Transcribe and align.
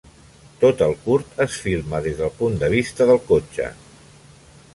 Tot 0.63 0.79
el 0.85 0.95
curt 1.03 1.37
es 1.45 1.57
filma 1.65 2.01
des 2.07 2.17
del 2.23 2.33
punt 2.41 2.57
de 2.65 2.71
vista 2.79 3.09
del 3.11 3.23
cotxe. 3.33 3.71